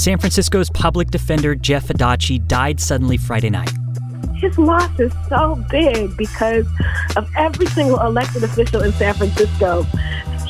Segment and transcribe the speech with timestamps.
[0.00, 3.70] San Francisco's public defender Jeff Adachi died suddenly Friday night.
[4.36, 6.66] His loss is so big because
[7.16, 9.82] of every single elected official in San Francisco.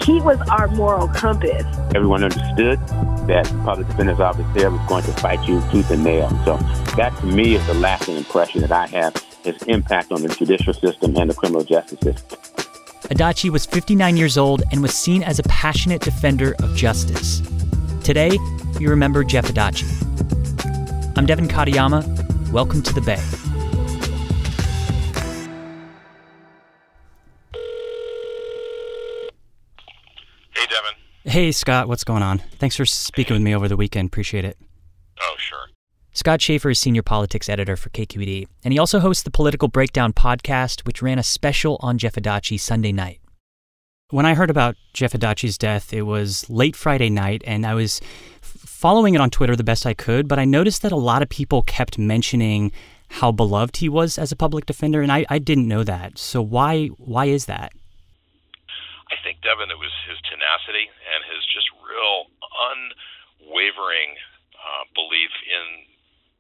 [0.04, 1.64] He was our moral compass.
[1.96, 2.78] Everyone understood
[3.26, 6.28] that public defender's office there was going to fight you tooth and nail.
[6.44, 6.56] So
[6.94, 10.74] that to me is the lasting impression that I have his impact on the judicial
[10.74, 12.38] system and the criminal justice system.
[13.08, 17.42] Adachi was 59 years old and was seen as a passionate defender of justice.
[18.02, 18.38] Today,
[18.78, 19.86] we remember Jeff Adachi.
[21.16, 22.50] I'm Devin Katayama.
[22.50, 23.20] Welcome to the Bay.
[30.54, 30.94] Hey, Devin.
[31.24, 32.38] Hey, Scott, what's going on?
[32.58, 34.06] Thanks for speaking with me over the weekend.
[34.06, 34.56] Appreciate it.
[35.20, 35.58] Oh, sure.
[36.12, 40.12] Scott Shafer is senior politics editor for KQED, and he also hosts the Political Breakdown
[40.12, 43.20] podcast, which ran a special on Jeff Adachi Sunday night.
[44.10, 48.00] When I heard about Jeff Adachi's death, it was late Friday night, and I was
[48.42, 51.28] following it on Twitter the best I could, but I noticed that a lot of
[51.28, 52.72] people kept mentioning
[53.08, 56.18] how beloved he was as a public defender, and I, I didn't know that.
[56.18, 57.72] So why why is that?
[59.10, 62.26] I think Devin, it was his tenacity and his just real
[63.46, 64.18] unwavering
[64.58, 65.89] uh, belief in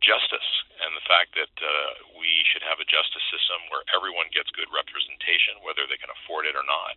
[0.00, 0.48] justice
[0.80, 4.68] and the fact that uh, we should have a justice system where everyone gets good
[4.72, 6.96] representation, whether they can afford it or not.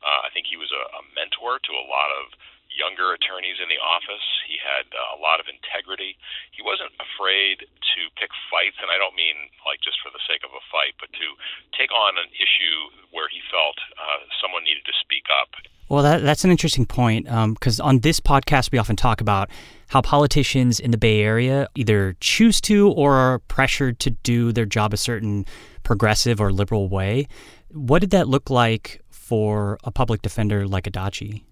[0.00, 2.34] Uh, I think he was a, a mentor to a lot of
[2.74, 4.22] younger attorneys in the office.
[4.46, 6.18] He had uh, a lot of integrity.
[6.50, 10.42] He wasn't afraid to pick fights, and I don't mean like just for the sake
[10.42, 11.26] of a fight, but to
[11.74, 15.54] take on an issue where he felt uh, someone needed to speak up.
[15.88, 19.50] Well, that, that's an interesting point because um, on this podcast, we often talk about
[19.94, 24.66] how politicians in the Bay Area either choose to or are pressured to do their
[24.66, 25.46] job a certain
[25.86, 27.30] progressive or liberal way.
[27.70, 31.46] What did that look like for a public defender like Adachi?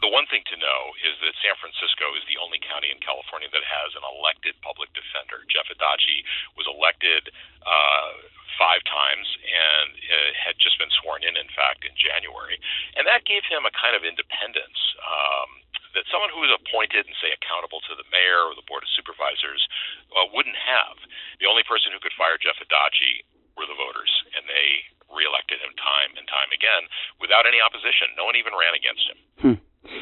[0.00, 3.52] The one thing to know is that San Francisco is the only county in California
[3.52, 5.44] that has an elected public defender.
[5.52, 6.24] Jeff Adachi
[6.56, 7.28] was elected
[7.60, 8.24] uh,
[8.56, 12.58] five times and uh, had just been sworn in, in fact, in January.
[12.94, 14.78] And that gave him a kind of independence.
[15.04, 18.82] Um, that someone who was appointed and say accountable to the mayor or the board
[18.82, 19.62] of supervisors
[20.10, 20.98] uh, wouldn't have.
[21.38, 23.22] The only person who could fire Jeff Adachi
[23.54, 26.90] were the voters, and they reelected him time and time again
[27.22, 28.10] without any opposition.
[28.18, 29.18] No one even ran against him.
[29.38, 29.58] Hmm.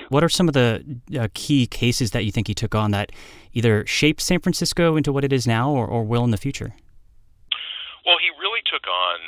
[0.08, 0.80] What are some of the
[1.12, 3.12] uh, key cases that you think he took on that
[3.52, 6.72] either shaped San Francisco into what it is now or, or will in the future?
[8.06, 8.41] Well, he really
[8.72, 9.18] took on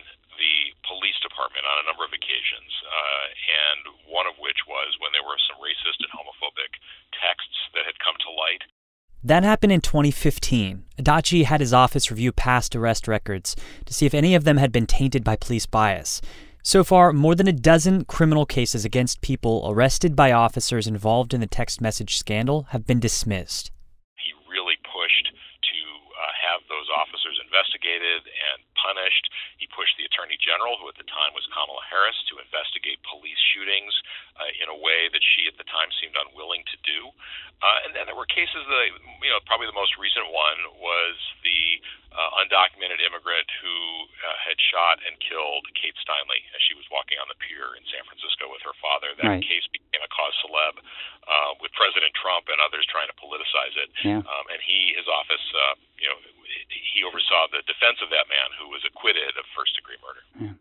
[0.41, 5.13] the police department on a number of occasions, uh, and one of which was when
[5.13, 6.81] there were some racist and homophobic
[7.13, 8.65] texts that had come to light.
[9.25, 10.85] That happened in 2015.
[11.01, 14.73] Adachi had his office review past arrest records to see if any of them had
[14.73, 16.21] been tainted by police bias.
[16.65, 21.41] So far, more than a dozen criminal cases against people arrested by officers involved in
[21.41, 23.71] the text message scandal have been dismissed.
[24.17, 25.79] He really pushed to
[26.17, 27.37] uh, have those officers
[27.95, 29.31] investigated and punished.
[29.59, 33.39] He pushed the Attorney General, who at the time was Kamala Harris, to investigate police
[33.55, 33.95] shootings
[34.35, 37.11] uh, in a way that she at the time seemed unwilling to do.
[37.63, 38.87] Uh, and then there were cases that,
[39.23, 41.17] you know, probably the most recent one was
[41.47, 41.81] the
[42.13, 43.75] uh, undocumented immigrant who
[44.21, 47.83] uh, had shot and killed Kate Steinle as she was walking on the pier in
[47.89, 49.15] San Francisco with her father.
[49.17, 49.43] That right.
[49.43, 50.77] case became a cause celeb
[51.25, 53.89] uh, with President Trump and others trying to politicize it.
[54.03, 54.21] Yeah.
[54.21, 56.19] Um, and he, his office, uh, you know,
[56.71, 60.23] he oversaw the defense of that man who was acquitted of first degree murder.
[60.39, 60.55] Yeah.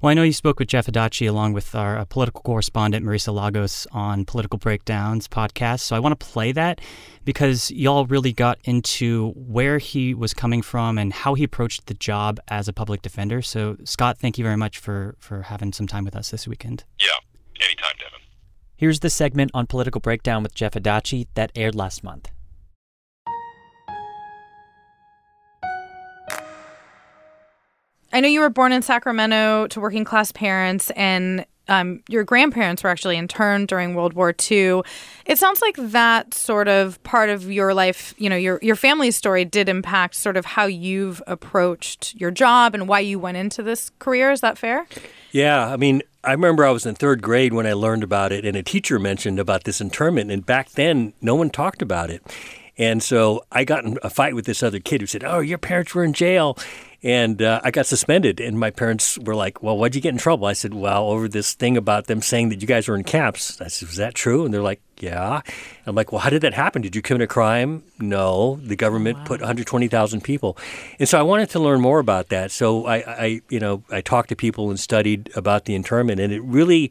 [0.00, 3.34] Well, I know you spoke with Jeff Adachi along with our uh, political correspondent Marisa
[3.34, 5.80] Lagos on Political Breakdowns podcast.
[5.80, 6.80] So I want to play that
[7.24, 11.94] because y'all really got into where he was coming from and how he approached the
[11.94, 13.42] job as a public defender.
[13.42, 16.84] So Scott, thank you very much for for having some time with us this weekend.
[17.00, 17.08] Yeah,
[17.60, 18.20] anytime, Devin.
[18.76, 22.30] Here's the segment on Political Breakdown with Jeff Adachi that aired last month.
[28.10, 32.82] I know you were born in Sacramento to working class parents, and um, your grandparents
[32.82, 34.82] were actually interned during World War II.
[35.26, 39.16] It sounds like that sort of part of your life, you know, your your family's
[39.16, 43.62] story did impact sort of how you've approached your job and why you went into
[43.62, 44.30] this career.
[44.30, 44.86] Is that fair?
[45.30, 48.44] Yeah, I mean, I remember I was in third grade when I learned about it,
[48.44, 52.22] and a teacher mentioned about this internment, and back then no one talked about it.
[52.78, 55.58] And so I got in a fight with this other kid who said, "Oh, your
[55.58, 56.56] parents were in jail,"
[57.02, 58.40] and uh, I got suspended.
[58.40, 61.28] And my parents were like, "Well, why'd you get in trouble?" I said, "Well, over
[61.28, 64.14] this thing about them saying that you guys were in camps." I said, "Was that
[64.14, 65.42] true?" And they're like, "Yeah."
[65.86, 66.82] I'm like, "Well, how did that happen?
[66.82, 69.24] Did you commit a crime?" No, the government wow.
[69.24, 70.58] put 120,000 people.
[70.98, 72.50] And so I wanted to learn more about that.
[72.50, 76.32] So I, I, you know, I talked to people and studied about the internment, and
[76.32, 76.90] it really,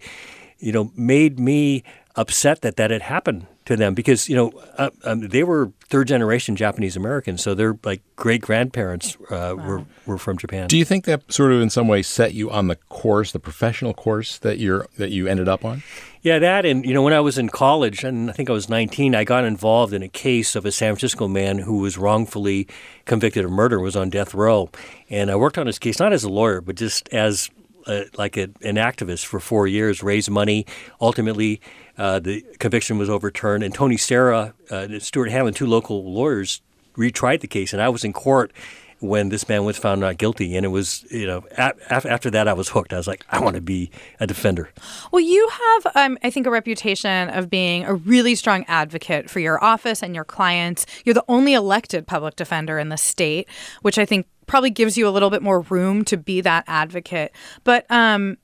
[0.59, 1.83] you know, made me
[2.15, 6.07] upset that that had happened to them because you know uh, um, they were third
[6.07, 9.55] generation Japanese Americans, so their like great grandparents uh, wow.
[9.55, 10.67] were were from Japan.
[10.67, 13.39] Do you think that sort of in some way set you on the course, the
[13.39, 15.83] professional course that you're that you ended up on?
[16.21, 18.69] Yeah, that and you know when I was in college, and I think I was
[18.69, 22.67] 19, I got involved in a case of a San Francisco man who was wrongfully
[23.05, 24.69] convicted of murder, was on death row,
[25.09, 27.49] and I worked on his case not as a lawyer, but just as
[27.87, 30.65] a, like a, an activist for four years, raised money,
[30.99, 31.61] ultimately
[31.97, 36.61] uh, the conviction was overturned, and Tony Serra, uh, Stuart Hanlon, two local lawyers,
[36.95, 38.51] retried the case, and I was in court
[38.99, 40.55] when this man was found not guilty.
[40.55, 42.93] And it was, you know, after that, I was hooked.
[42.93, 44.69] I was like, I want to be a defender.
[45.11, 49.39] Well, you have, um, I think, a reputation of being a really strong advocate for
[49.39, 50.85] your office and your clients.
[51.05, 53.47] You're the only elected public defender in the state,
[53.83, 57.31] which I think probably gives you a little bit more room to be that advocate.
[57.63, 58.37] But, um,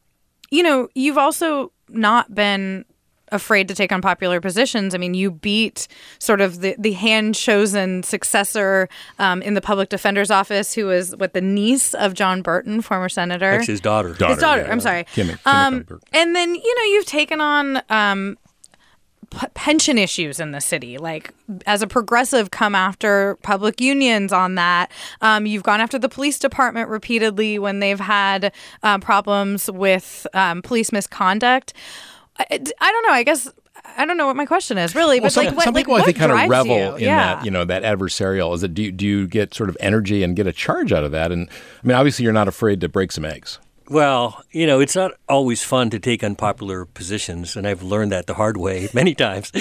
[0.52, 2.86] you know, you've also not been
[3.34, 4.94] afraid to take on unpopular positions.
[4.94, 5.88] I mean, you beat
[6.20, 8.88] sort of the, the hand chosen successor
[9.20, 13.10] um, in the public defender's office, who was what the niece of John Burton, former
[13.10, 13.46] senator.
[13.46, 14.14] Actually, his daughter.
[14.14, 14.62] daughter his daughter.
[14.62, 15.06] Yeah, I'm sorry.
[15.06, 17.82] Kim, Kim um, and then you know you've taken on.
[17.90, 18.38] Um,
[19.38, 20.98] p- pension issues in the city.
[20.98, 21.34] Like,
[21.66, 24.92] as a progressive, come after public unions on that.
[25.22, 28.54] Um, you've gone after the police department repeatedly when they've had
[28.84, 31.74] uh, problems with um, police misconduct.
[32.40, 33.14] I, I don't know.
[33.14, 33.52] I guess
[33.98, 35.94] I don't know what my question is really, well, but some, like, what, some people
[35.94, 36.96] like, I think kind of revel you?
[36.96, 37.36] in yeah.
[37.36, 38.54] that, you know, that adversarial.
[38.56, 41.04] Is it do you, do you get sort of energy and get a charge out
[41.04, 41.32] of that?
[41.32, 43.60] And I mean, obviously, you're not afraid to break some eggs.
[43.90, 48.28] Well, you know, it's not always fun to take unpopular positions, and I've learned that
[48.28, 49.52] the hard way many times.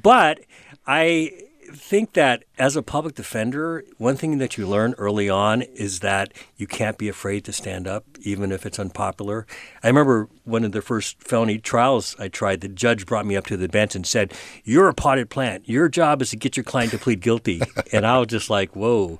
[0.00, 0.40] But
[0.86, 1.32] I
[1.76, 6.32] think that as a public defender, one thing that you learn early on is that
[6.56, 9.46] you can't be afraid to stand up, even if it's unpopular.
[9.82, 13.46] I remember one of the first felony trials I tried, the judge brought me up
[13.46, 14.32] to the bench and said,
[14.64, 15.68] You're a potted plant.
[15.68, 17.60] Your job is to get your client to plead guilty.
[17.92, 19.18] and I was just like, Whoa.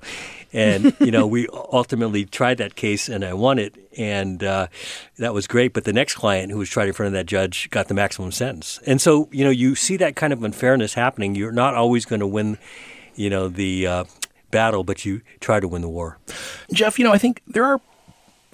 [0.53, 3.75] And, you know, we ultimately tried that case and I won it.
[3.97, 4.67] And uh,
[5.17, 5.73] that was great.
[5.73, 8.31] But the next client who was tried in front of that judge got the maximum
[8.31, 8.79] sentence.
[8.85, 11.35] And so, you know, you see that kind of unfairness happening.
[11.35, 12.57] You're not always going to win,
[13.15, 14.03] you know, the uh,
[14.51, 16.19] battle, but you try to win the war.
[16.71, 17.81] Jeff, you know, I think there are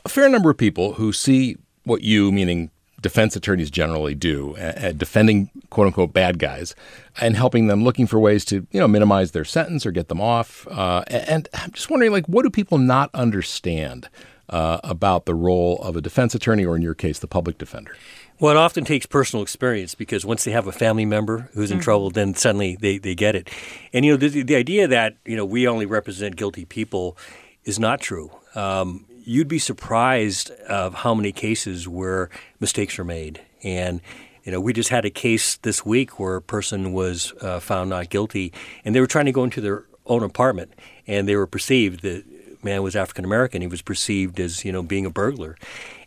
[0.05, 4.93] a fair number of people who see what you, meaning defense attorneys generally do, uh,
[4.93, 6.73] defending quote unquote bad guys
[7.19, 10.21] and helping them looking for ways to, you know, minimize their sentence or get them
[10.21, 10.65] off.
[10.71, 14.07] Uh, and I'm just wondering, like, what do people not understand
[14.49, 17.95] uh, about the role of a defense attorney or, in your case, the public defender?
[18.39, 21.77] Well, it often takes personal experience because once they have a family member who's in
[21.77, 21.83] mm-hmm.
[21.83, 23.49] trouble, then suddenly they, they get it.
[23.93, 27.17] And, you know, the, the idea that, you know, we only represent guilty people
[27.63, 28.31] is not true.
[28.55, 33.41] Um, you'd be surprised of how many cases where mistakes are made.
[33.63, 34.01] And
[34.43, 37.89] you know, we just had a case this week where a person was uh, found
[37.89, 38.51] not guilty,
[38.83, 40.73] and they were trying to go into their own apartment,
[41.07, 42.23] and they were perceived the
[42.63, 43.61] man was African American.
[43.61, 45.57] He was perceived as you know being a burglar,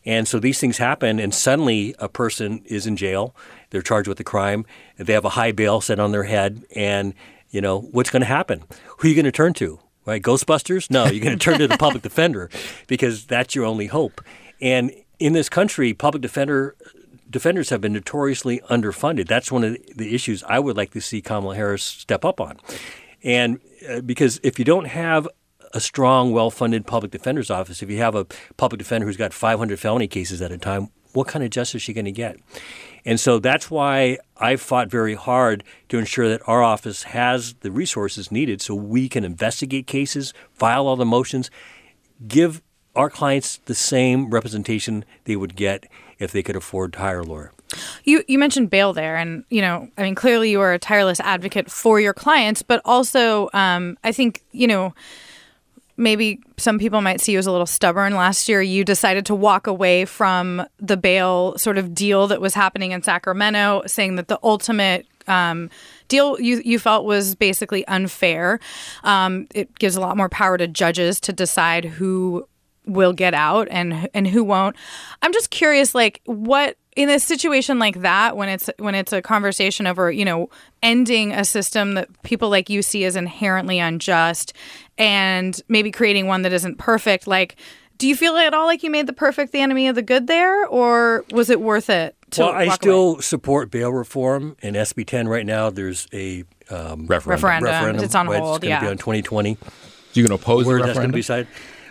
[0.04, 3.34] and so these things happen, and suddenly a person is in jail.
[3.70, 4.64] They're charged with a crime.
[4.98, 7.14] They have a high bail set on their head, and
[7.50, 8.64] you know what's going to happen?
[8.98, 9.80] Who are you going to turn to?
[10.06, 10.22] right?
[10.22, 10.90] Ghostbusters?
[10.90, 12.48] No, you're going to turn to the public defender
[12.86, 14.22] because that's your only hope.
[14.60, 16.76] And in this country, public defender
[17.28, 19.26] defenders have been notoriously underfunded.
[19.26, 22.56] That's one of the issues I would like to see Kamala Harris step up on.
[23.24, 25.28] And uh, because if you don't have
[25.72, 29.78] a strong, well-funded public defender's office, if you have a public defender who's got 500
[29.78, 32.36] felony cases at a time, what kind of justice is she going to get?
[33.04, 37.70] And so that's why I've fought very hard to ensure that our office has the
[37.70, 41.50] resources needed so we can investigate cases, file all the motions,
[42.26, 42.62] give
[42.94, 45.86] our clients the same representation they would get
[46.18, 47.52] if they could afford to hire a lawyer.
[48.04, 51.20] You you mentioned bail there, and you know, I mean, clearly you are a tireless
[51.20, 54.94] advocate for your clients, but also, um, I think you know
[55.96, 58.14] maybe some people might see you as a little stubborn.
[58.14, 62.54] Last year, you decided to walk away from the bail sort of deal that was
[62.54, 65.70] happening in Sacramento, saying that the ultimate um,
[66.08, 68.60] deal you you felt was basically unfair.
[69.04, 72.48] Um, it gives a lot more power to judges to decide who
[72.86, 74.76] will get out and and who won't.
[75.22, 79.20] I'm just curious, like what in a situation like that when it's when it's a
[79.20, 80.48] conversation over you know
[80.82, 84.54] ending a system that people like you see as inherently unjust
[84.98, 87.56] and maybe creating one that isn't perfect like
[87.98, 90.26] do you feel at all like you made the perfect the enemy of the good
[90.26, 93.20] there or was it worth it to well, I still away?
[93.20, 95.70] support bail reform in SB 10 right now.
[95.70, 97.64] There's a um, Referendum.
[97.64, 98.04] Referendum.
[98.04, 98.90] It's on right, hold, It's going to be yeah.
[98.90, 99.56] on 2020.
[100.12, 101.48] you're going to oppose Where the that's going to be decided.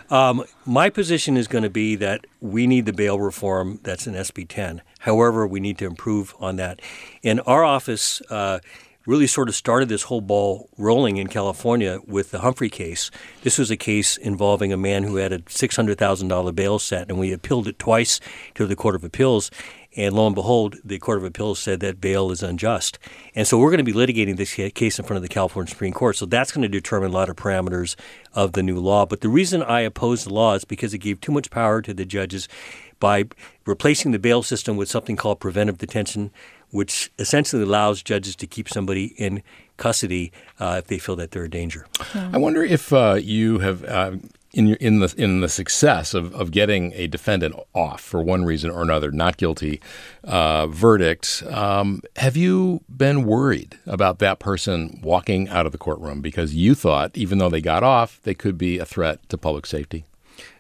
[0.10, 4.14] Um, my position is going to be that we need the bail reform that's in
[4.14, 4.82] SB 10.
[5.00, 6.80] However, we need to improve on that.
[7.24, 8.60] In our office uh,
[9.06, 13.12] really sort of started this whole ball rolling in California with the Humphrey case.
[13.44, 17.32] This was a case involving a man who had a $600,000 bail set, and we
[17.32, 18.20] appealed it twice
[18.56, 19.52] to the Court of Appeals.
[19.98, 23.00] And lo and behold, the Court of Appeals said that bail is unjust.
[23.34, 25.94] And so we're going to be litigating this case in front of the California Supreme
[25.94, 26.18] Court.
[26.18, 27.96] So that's going to determine a lot of parameters
[28.34, 29.06] of the new law.
[29.06, 31.94] But the reason I opposed the law is because it gave too much power to
[31.94, 32.50] the judges
[33.00, 33.26] by
[33.66, 36.32] replacing the bail system with something called preventive detention,
[36.72, 39.44] which essentially allows judges to keep somebody in
[39.78, 41.86] custody uh, if they feel that they're a danger.
[42.14, 44.18] I wonder if uh, you have uh,
[44.54, 48.46] in your, in the in the success of, of getting a defendant off for one
[48.46, 49.82] reason or another, not guilty
[50.24, 51.44] uh, verdict.
[51.50, 56.74] Um, have you been worried about that person walking out of the courtroom because you
[56.74, 60.06] thought, even though they got off, they could be a threat to public safety?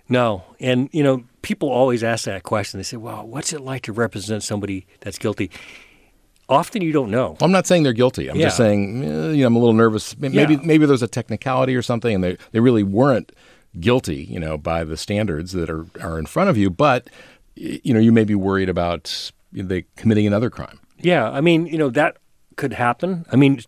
[0.07, 0.43] No.
[0.59, 2.79] And, you know, people always ask that question.
[2.79, 5.49] They say, well, what's it like to represent somebody that's guilty?
[6.47, 7.37] Often you don't know.
[7.41, 8.29] I'm not saying they're guilty.
[8.29, 10.17] I'm just saying, eh, you know, I'm a little nervous.
[10.17, 10.59] Maybe Yeah.
[10.63, 13.31] maybe there's a technicality or something, and they they really weren't
[13.79, 16.69] guilty, you know, by the standards that are are in front of you.
[16.69, 17.09] But
[17.55, 20.79] you know, you may be worried about they committing another crime.
[20.99, 22.17] Yeah, I mean, you know, that
[22.55, 23.25] could happen.
[23.31, 23.61] I mean,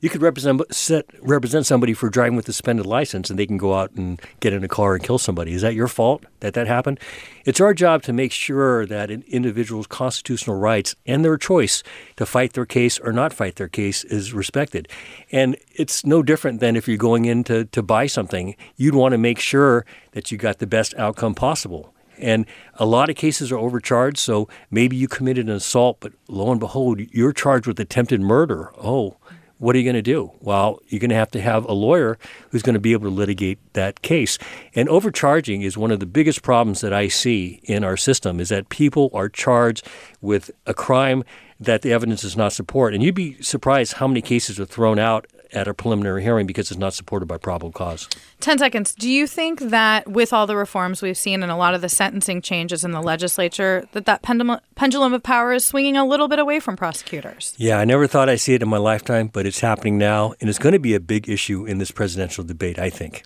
[0.00, 3.56] you could represent set, represent somebody for driving with a suspended license, and they can
[3.56, 5.52] go out and get in a car and kill somebody.
[5.52, 7.00] Is that your fault that that happened?
[7.44, 11.82] It's our job to make sure that an individual's constitutional rights and their choice
[12.16, 14.88] to fight their case or not fight their case is respected.
[15.30, 18.56] And it's no different than if you're going in to, to buy something.
[18.76, 21.93] You'd want to make sure that you got the best outcome possible.
[22.18, 24.18] And a lot of cases are overcharged.
[24.18, 28.72] So maybe you committed an assault, but lo and behold, you're charged with attempted murder.
[28.78, 29.16] Oh,
[29.58, 30.32] what are you going to do?
[30.40, 32.18] Well, you're going to have to have a lawyer
[32.50, 34.36] who's going to be able to litigate that case.
[34.74, 38.48] And overcharging is one of the biggest problems that I see in our system is
[38.48, 39.86] that people are charged
[40.20, 41.24] with a crime
[41.60, 42.94] that the evidence does not support.
[42.94, 46.70] And you'd be surprised how many cases are thrown out at a preliminary hearing because
[46.70, 48.08] it's not supported by probable cause.
[48.40, 48.94] 10 seconds.
[48.94, 51.88] Do you think that with all the reforms we've seen and a lot of the
[51.88, 56.28] sentencing changes in the legislature, that that pendulum, pendulum of power is swinging a little
[56.28, 57.54] bit away from prosecutors?
[57.56, 60.50] Yeah, I never thought I'd see it in my lifetime, but it's happening now, and
[60.50, 63.24] it's going to be a big issue in this presidential debate, I think.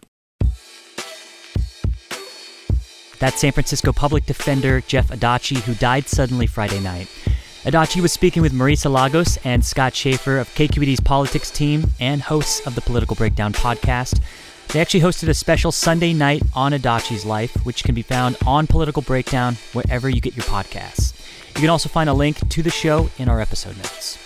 [3.18, 7.08] That's San Francisco public defender Jeff Adachi, who died suddenly Friday night.
[7.64, 12.64] Adachi was speaking with Marisa Lagos and Scott Shafer of KQED's politics team and hosts
[12.66, 14.22] of the Political Breakdown podcast.
[14.68, 18.68] They actually hosted a special Sunday night on Adachi's life, which can be found on
[18.68, 21.14] Political Breakdown wherever you get your podcasts.
[21.56, 24.18] You can also find a link to the show in our episode notes.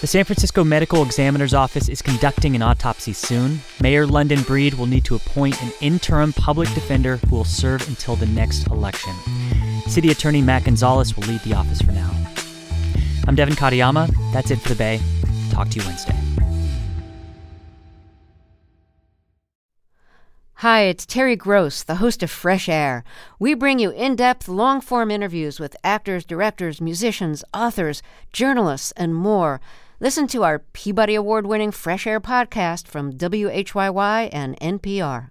[0.00, 3.60] The San Francisco Medical Examiner's Office is conducting an autopsy soon.
[3.82, 8.16] Mayor London Breed will need to appoint an interim public defender who will serve until
[8.16, 9.12] the next election.
[9.90, 12.08] City Attorney Matt Gonzalez will lead the office for now.
[13.26, 14.08] I'm Devin Katayama.
[14.32, 15.00] That's it for the Bay.
[15.50, 16.14] Talk to you Wednesday.
[20.54, 23.02] Hi, it's Terry Gross, the host of Fresh Air.
[23.40, 28.00] We bring you in depth, long form interviews with actors, directors, musicians, authors,
[28.32, 29.60] journalists, and more.
[29.98, 35.30] Listen to our Peabody Award winning Fresh Air podcast from WHYY and NPR.